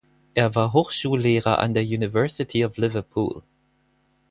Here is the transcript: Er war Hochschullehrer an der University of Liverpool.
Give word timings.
Er 0.33 0.55
war 0.55 0.73
Hochschullehrer 0.73 1.59
an 1.59 1.75
der 1.75 1.83
University 1.83 2.65
of 2.65 2.75
Liverpool. 2.75 3.43